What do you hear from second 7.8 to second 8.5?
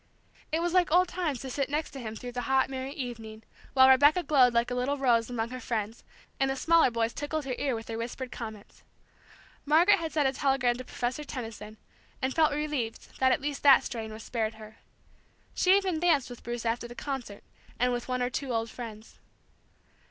their whispered